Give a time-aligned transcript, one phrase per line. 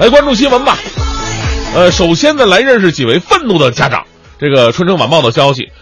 [0.00, 0.78] 来关注新闻吧。
[1.74, 4.06] 呃，首先呢，来认识几位愤怒的家长。
[4.38, 5.72] 这个《春城晚报》的消息，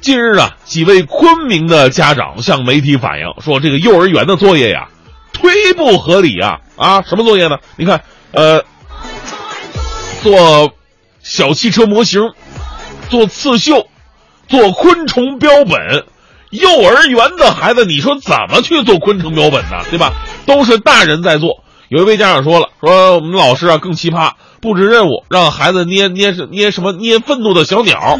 [0.00, 4.88] 近日啊，几位昆明的家长向媒体反映说，这个幼儿园的作业呀，
[5.34, 6.60] 忒不合理啊！
[6.76, 7.58] 啊，什么作业呢？
[7.76, 8.00] 你看，
[8.32, 8.64] 呃，
[10.22, 10.72] 做
[11.22, 12.22] 小汽车模型，
[13.10, 13.88] 做刺绣，
[14.48, 16.06] 做昆虫标本。
[16.48, 19.84] 幼儿园的孩子，你说怎么去做昆虫标本呢？
[19.90, 20.14] 对吧？
[20.46, 21.62] 都是大人在做。
[21.88, 28.18] 有一位家长说了，说我们老师啊更奇葩，布置任务让孩子捏捏捏什么捏愤怒的小鸟，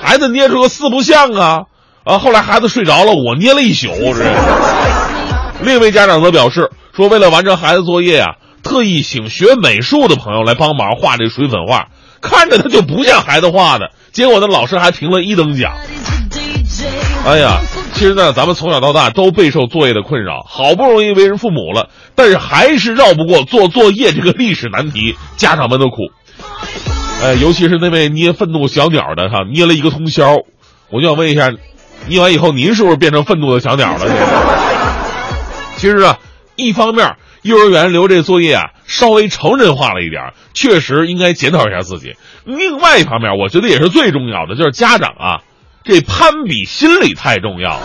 [0.00, 1.60] 孩子捏出个四不像啊
[2.02, 2.18] 啊！
[2.18, 3.88] 后来孩子睡着了，我捏了一宿。
[3.88, 4.24] 这
[5.62, 8.34] 另一位家长则表示说，为了完成孩子作业啊，
[8.64, 11.86] 特意请学美术的朋友来帮忙画这水粉画，
[12.20, 15.72] 看着他就不像孩子画的，结果呢老师还评了一等奖。
[17.24, 17.60] 哎呀！
[18.00, 26.10] 其实呢，咱们从小到大都备受作业的困扰，好不容易为人父母了，但是还是绕不过做作业这个历史难题，家长们的苦。
[27.22, 30.38] 哎，尤其是那位捏愤怒小鸟的哈，捏了一个通宵，
[30.88, 31.52] 我就想问一下，
[32.08, 34.06] 捏完以后您是不是变成愤怒的小鸟了？
[35.76, 36.18] 其实啊，
[36.56, 42.14] 一方面幼儿园留这作业啊稍微成人化了一点，确实应该检讨一下自己。
[42.44, 45.42] 另外一方面，我觉得也是最重要的，就是家长啊。
[45.90, 47.80] 这攀比心理太重要了，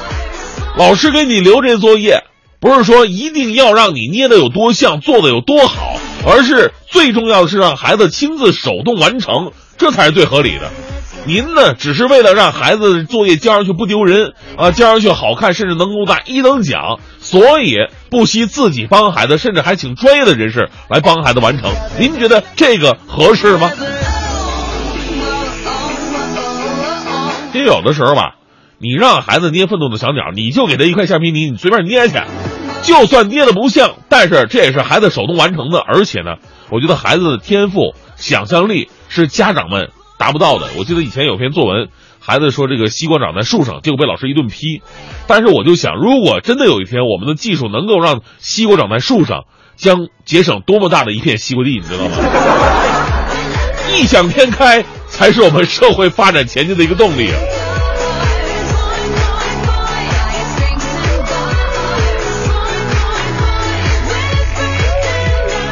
[0.77, 2.23] 老师给你留这作业，
[2.59, 10.69] 不是说一定要让你捏的有多像，做的有多好，而是最重要的是让孩子亲自手动完成，这才是最合理的。
[11.25, 17.75] 您呢，只是为了让孩子作业交上去不丢人啊，交上去好看，甚至能够拿一等奖，所以
[18.11, 21.73] 不惜自己帮孩子，甚至还请专业的人士来帮孩子完成。
[21.97, 23.71] 您觉得这个合适吗？
[27.55, 28.35] 其实有的时候吧，
[28.79, 32.15] 你让孩子捏愤怒的小鸟，你就给他一块橡皮泥，你随便捏去，
[32.83, 35.79] 就算捏的不像，但是这也是孩子手动完成的。
[35.79, 36.35] 而且呢，
[36.69, 40.67] 我觉得孩子的天赋、想象力是家长们达不到的。
[40.77, 41.87] 我记得以前有篇作文，
[42.19, 44.81] 孩子说这个西瓜长在树上，结果被老师一顿批。
[45.25, 49.45] 但是我就想，如果真的有一天我们的技术能够让西瓜长在树上，
[49.77, 52.11] 将节省多么大的一片西瓜地，你知道吗？
[53.95, 54.83] 异想天开。
[55.07, 57.39] 才是我们社会发展前进的一个动力啊！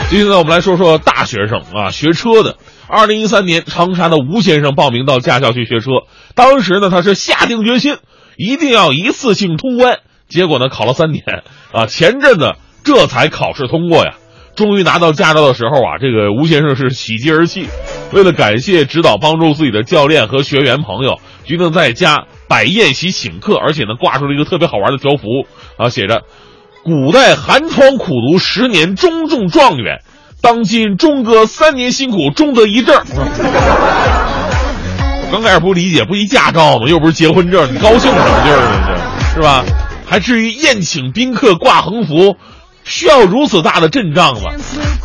[0.09, 2.57] 今天呢，我们来说说大学生啊，学车的。
[2.87, 5.89] 二零一三年，长沙的吴先生报名到驾校去学车，
[6.35, 7.97] 当时呢，他是下定决心，
[8.37, 9.97] 一定要一次性通关。
[10.29, 11.23] 结果呢，考了三年
[11.71, 14.13] 啊，前阵子这才考试通过呀。
[14.55, 17.67] 终于拿到驾照的时候啊，这个吴先生是喜极而泣。
[18.13, 25.47] 为了感谢指导帮助自己的教练和学员朋友，决定在家摆宴席请客，而且呢挂出了一个特别好玩的条幅
[25.77, 26.21] 啊，写着
[26.85, 30.01] “古代寒窗苦读十年终中状元，
[30.41, 33.03] 当今钟哥三年辛苦终得一证。”
[35.31, 36.87] 刚开始不理解，不一驾照吗？
[36.87, 39.01] 又不是结婚证，你高兴什么劲儿呢？
[39.33, 39.65] 这是吧？
[40.05, 42.35] 还至于宴请宾客挂横幅？
[42.83, 44.51] 需要如此大的阵仗吗？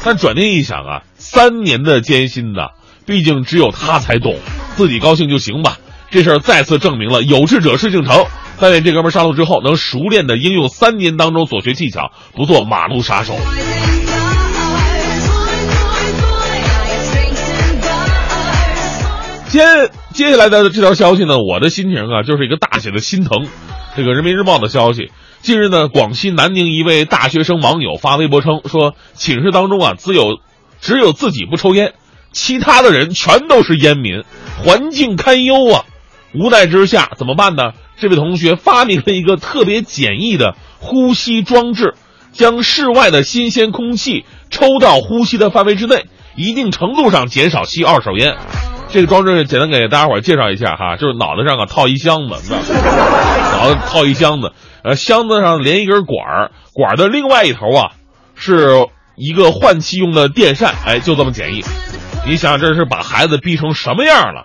[0.04, 2.70] 但转念一想啊，三年的艰辛呐，
[3.08, 4.36] 毕竟只有他才懂，
[4.76, 5.78] 自己高兴就行吧。
[6.10, 8.26] 这事儿再次证明了有志者事竟成。
[8.60, 13.34] 但愿这哥们上路之后能熟练的应用三年当中所学技巧，不做马路杀手。
[19.48, 23.46] 接接下来的这条消息呢，我的心情啊，就是一个大写的心疼。
[23.96, 25.10] 这个人民日报的消息。
[25.40, 30.40] 近日呢，广西南宁一位大学生网友发微博称说，寝室当中啊，只有
[30.82, 31.94] 只有自己不抽烟，
[32.32, 34.24] 其他的人全都是烟民，
[34.62, 35.84] 环境堪忧啊。
[36.34, 37.72] 无奈之下怎么办呢？
[37.96, 41.94] 这位同学发明了一个特别简易的呼吸装置，
[42.32, 46.06] 将室外的新鲜空气抽到呼吸的范围之内，
[46.36, 48.36] 一定程度上减少吸二手烟。
[48.90, 54.52] 这个装置简单给大家伙介绍一下哈，就是脑袋上啊套一箱子，脑袋套一箱子。
[54.84, 57.90] 呃，箱子上连一根管儿，管儿的另外一头啊，
[58.36, 58.86] 是
[59.16, 61.64] 一个换气用的电扇，哎，就这么简易。
[62.28, 64.44] 你想，这是把孩子逼成什么样了？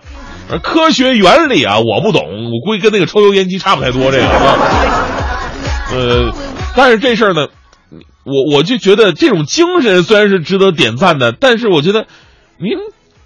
[0.50, 4.10] 而科学原理啊，我不懂，我估计跟那个抽油烟机差不太多。
[4.10, 4.26] 这个，
[5.92, 6.34] 呃，
[6.74, 7.48] 但是这事儿呢，
[8.24, 12.06] 我我就觉得这种精神虽然是值得点赞的，但是我觉得，
[12.58, 12.70] 您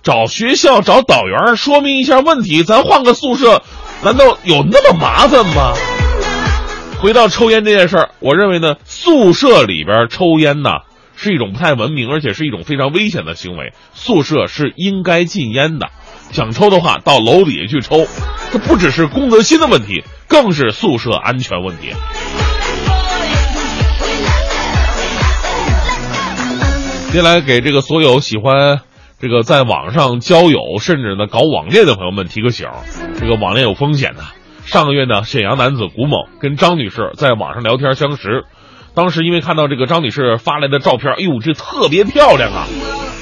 [0.03, 3.63] 找学校找导员说明一下问题，咱换个宿舍，
[4.03, 5.73] 难道有那么麻烦吗？
[7.01, 10.71] 回到抽烟这件事儿，我认为呢，宿舍里边抽烟呢
[11.21, 13.73] 是一种不太文明，而且是一种非常危险的行为。
[13.93, 15.91] 宿舍是应该禁烟的，
[16.31, 18.07] 想抽的话到楼底下去抽。
[18.53, 21.89] 这不只是公德心的问题，更是宿舍安全问题。
[27.11, 28.83] 接下来给这个所有喜欢
[29.19, 32.85] 这个在网上交友，甚至呢搞网恋的朋友们提个醒儿，
[33.19, 34.23] 这个网恋有风险的。
[34.67, 38.45] 上个月呢，沈阳男子古某跟张女士在网上聊天相识，
[38.99, 42.67] 当时因为看到这个张女士发来的照片，哎呦，这特别漂亮啊，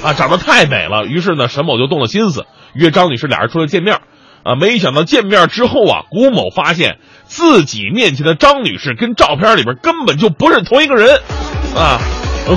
[0.03, 1.05] 啊，长得太美了。
[1.05, 3.99] 于是呢，沈某就动了心思，约张女士俩人出来见面。
[4.43, 11.21] 啊，没想到见面之后啊，古某发现自己面前的张女士跟照片里边根本就不是同一个人，
[11.75, 11.99] 啊，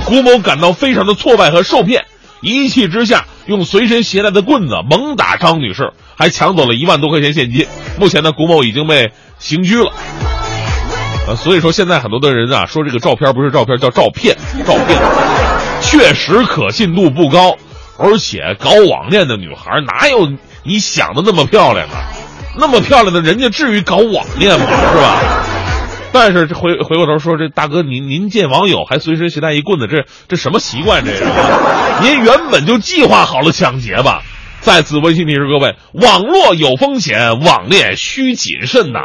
[0.06, 2.06] 古某感到非常的挫败和受骗，
[2.40, 7.66] 一气之下用随身携带的棍子猛打张女士，还抢走了一万多块钱现金。
[7.98, 9.92] 目前呢，古某已经被刑拘了。
[11.36, 14.36] 所以说现在很多的人啊说这个照片不是照片，叫照片，
[14.66, 14.98] 照片
[15.80, 17.56] 确实可信度不高，
[17.98, 20.30] 而且搞网恋的女孩哪有？
[20.62, 22.04] 你想的那么漂亮啊，
[22.58, 24.66] 那么漂亮的人家至于搞网恋吗？
[24.66, 25.20] 是吧？
[26.12, 31.02] 但是回回过头说，这大哥您您见网友还随身携带一棍子，这这什么习惯？
[31.04, 31.24] 这是？
[32.02, 34.22] 您原本就计划好了抢劫吧？
[34.60, 39.00] 再次温馨提示各位：网络有风险，网恋需谨慎呐。